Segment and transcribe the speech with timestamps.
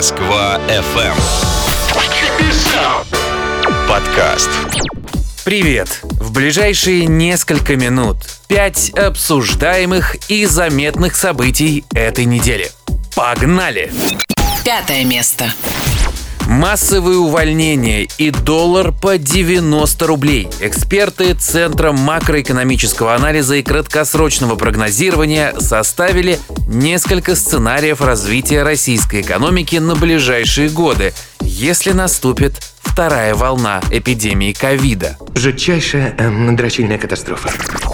[0.00, 1.14] Москва FM.
[3.86, 4.48] Подкаст.
[5.44, 6.00] Привет!
[6.02, 8.16] В ближайшие несколько минут
[8.48, 12.70] пять обсуждаемых и заметных событий этой недели.
[13.14, 13.92] Погнали!
[14.64, 15.52] Пятое место.
[16.50, 20.48] Массовые увольнения и доллар по 90 рублей.
[20.58, 30.70] Эксперты Центра макроэкономического анализа и краткосрочного прогнозирования составили несколько сценариев развития российской экономики на ближайшие
[30.70, 35.18] годы, если наступит вторая волна эпидемии ковида.
[35.36, 37.50] Жутчайшая э, дрочильная катастрофа.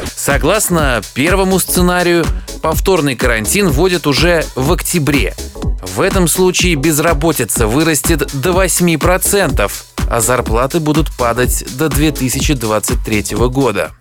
[0.06, 2.24] Согласно первому сценарию,
[2.62, 5.34] повторный карантин вводят уже в октябре.
[5.82, 9.72] В этом случае безработица вырастет до 8%,
[10.08, 13.92] а зарплаты будут падать до 2023 года.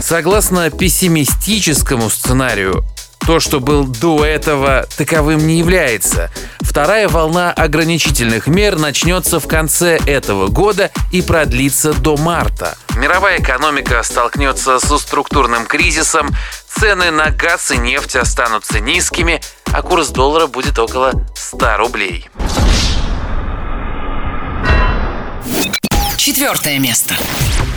[0.00, 2.84] Согласно пессимистическому сценарию,
[3.26, 6.30] то, что был до этого, таковым не является.
[6.60, 12.76] Вторая волна ограничительных мер начнется в конце этого года и продлится до марта.
[12.96, 16.30] Мировая экономика столкнется со структурным кризисом,
[16.68, 19.40] цены на газ и нефть останутся низкими,
[19.72, 22.28] а курс доллара будет около 100 рублей.
[26.24, 27.14] Четвертое место.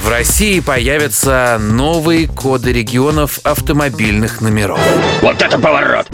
[0.04, 4.80] В России появятся новые коды регионов автомобильных номеров.
[5.22, 6.08] Вот это поворот!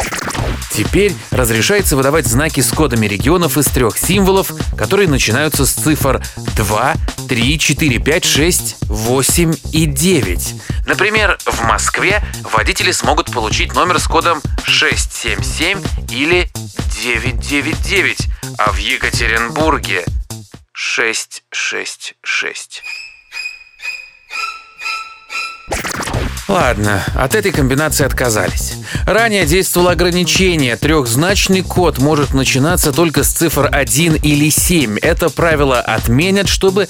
[0.71, 6.23] Теперь разрешается выдавать знаки с кодами регионов из трех символов, которые начинаются с цифр
[6.55, 6.95] 2,
[7.29, 10.55] 3, 4, 5, 6, 8 и 9.
[10.87, 16.49] Например, в Москве водители смогут получить номер с кодом 677 или
[17.03, 20.03] 999, а в Екатеринбурге
[20.73, 22.83] 666.
[26.47, 28.73] Ладно, от этой комбинации отказались.
[29.05, 30.75] Ранее действовало ограничение.
[30.75, 34.97] Трехзначный код может начинаться только с цифр 1 или 7.
[34.99, 36.87] Это правило отменят, чтобы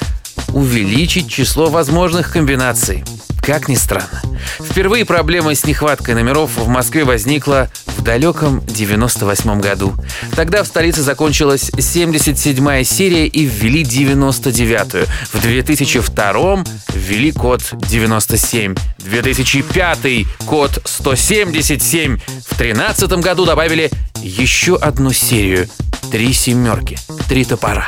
[0.53, 3.03] увеличить число возможных комбинаций.
[3.41, 4.21] Как ни странно.
[4.61, 7.69] Впервые проблема с нехваткой номеров в Москве возникла
[8.03, 9.93] в далеком 98 году.
[10.35, 15.05] Тогда в столице закончилась 77-я серия и ввели 99-ю.
[15.31, 18.75] В 2002 ввели код 97.
[18.97, 22.17] 2005 код 177.
[22.17, 23.89] В 2013 году добавили
[24.21, 25.69] еще одну серию.
[26.11, 26.99] Три семерки,
[27.29, 27.87] три топора.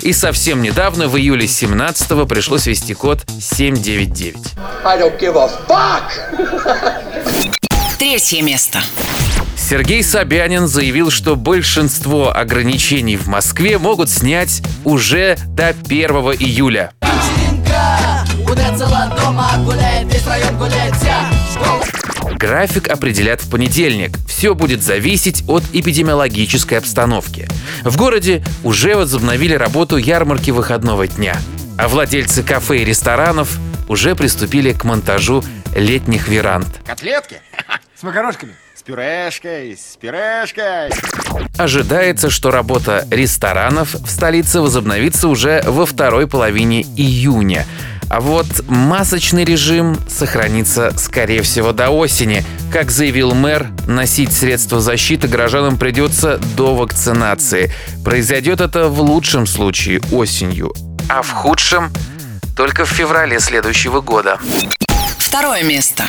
[0.00, 4.36] И совсем недавно, в июле 17 пришлось ввести код 799.
[4.84, 6.04] I don't give a fuck!
[7.98, 8.78] Третье место.
[9.68, 16.92] Сергей Собянин заявил, что большинство ограничений в Москве могут снять уже до 1 июля.
[22.38, 24.16] График определят в понедельник.
[24.28, 27.48] Все будет зависеть от эпидемиологической обстановки.
[27.82, 31.36] В городе уже возобновили работу ярмарки выходного дня.
[31.76, 35.42] А владельцы кафе и ресторанов уже приступили к монтажу
[35.74, 36.68] летних веранд.
[36.86, 37.40] Котлетки?
[37.98, 38.52] С макарошками?
[38.86, 40.92] Пюрешкой, с пюрешкой.
[41.58, 47.66] Ожидается, что работа ресторанов в столице возобновится уже во второй половине июня.
[48.08, 52.44] А вот масочный режим сохранится, скорее всего, до осени.
[52.72, 57.72] Как заявил мэр, носить средства защиты горожанам придется до вакцинации.
[58.04, 60.72] Произойдет это в лучшем случае осенью,
[61.08, 61.90] а в худшем
[62.56, 64.38] только в феврале следующего года.
[65.18, 66.04] Второе место.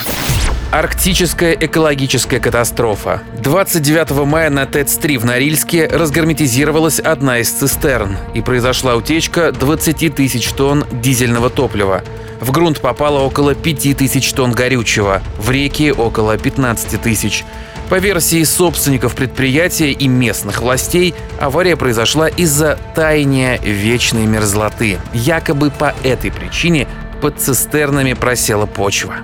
[0.71, 3.21] Арктическая экологическая катастрофа.
[3.41, 10.49] 29 мая на ТЭЦ-3 в Норильске разгерметизировалась одна из цистерн и произошла утечка 20 тысяч
[10.49, 12.03] тонн дизельного топлива.
[12.41, 17.45] В грунт попало около 5 тысяч тонн горючего, в реки около 15 тысяч.
[17.89, 24.97] По версии собственников предприятия и местных властей, авария произошла из-за таяния вечной мерзлоты.
[25.13, 26.89] Якобы по этой причине
[27.21, 29.15] под цистернами просела почва.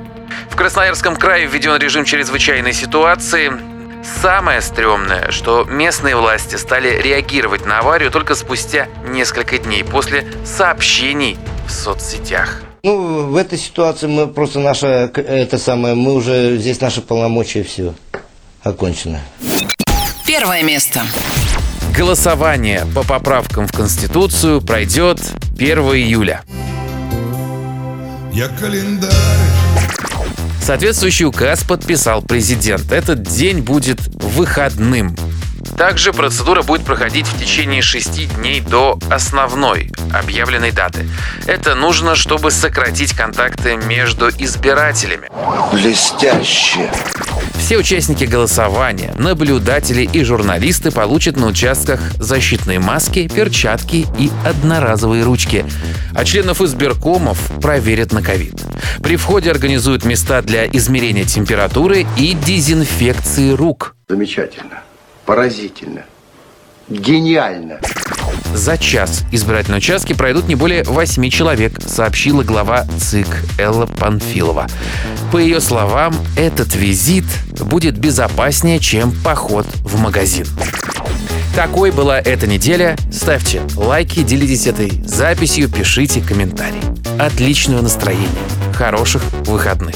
[0.54, 3.52] В Красноярском крае введен режим чрезвычайной ситуации.
[4.22, 11.40] Самое стрёмное, что местные власти стали реагировать на аварию только спустя несколько дней после сообщений
[11.66, 12.62] в соцсетях.
[12.84, 17.96] Ну, в этой ситуации мы просто наша, это самое, мы уже, здесь наши полномочия все
[18.62, 19.22] окончено.
[20.28, 21.02] Первое место.
[21.98, 25.20] Голосование по поправкам в Конституцию пройдет
[25.58, 26.44] 1 июля.
[28.32, 29.43] Я календарь
[30.62, 32.92] Соответствующий указ подписал президент.
[32.92, 35.16] Этот день будет выходным.
[35.78, 41.10] Также процедура будет проходить в течение шести дней до основной объявленной даты.
[41.48, 45.30] Это нужно, чтобы сократить контакты между избирателями.
[45.72, 46.92] Блестяще.
[47.58, 55.66] Все участники голосования, наблюдатели и журналисты получат на участках защитные маски, перчатки и одноразовые ручки.
[56.14, 58.62] А членов избиркомов проверят на ковид.
[59.02, 63.96] При входе организуют места для измерения температуры и дезинфекции рук.
[64.10, 64.82] Замечательно.
[65.26, 66.06] Поразительно.
[66.90, 67.80] Гениально.
[68.54, 73.28] За час избирательные участки пройдут не более восьми человек, сообщила глава ЦИК
[73.58, 74.68] Элла Панфилова.
[75.32, 77.26] По ее словам, этот визит
[77.62, 80.46] будет безопаснее, чем поход в магазин.
[81.56, 82.96] Такой была эта неделя.
[83.12, 86.82] Ставьте лайки, делитесь этой записью, пишите комментарии.
[87.20, 88.28] Отличного настроения,
[88.74, 89.96] хороших выходных.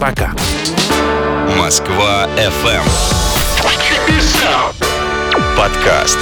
[0.00, 0.34] Пока.
[1.56, 3.23] Москва FM.
[5.56, 6.18] Подкаст.